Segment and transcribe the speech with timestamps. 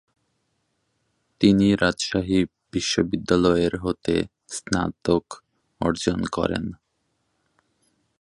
[1.41, 2.39] তিনি রাজশাহী
[2.71, 4.15] বিশ্ববিদ্যালয়ের হতে
[4.49, 5.25] স্নাতক
[5.81, 6.65] অর্জন করেন।